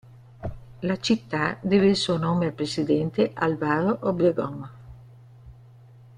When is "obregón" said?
4.01-4.67